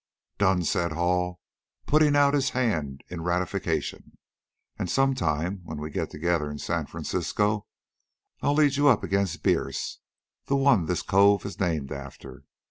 [0.39, 1.39] "Done," said Hall,
[1.85, 4.17] putting out his hand in ratification.
[4.79, 7.67] "And some time, when we get together in San Francisco,
[8.41, 9.99] I'll lead you up against Bierce
[10.47, 12.41] the one this cove is named after.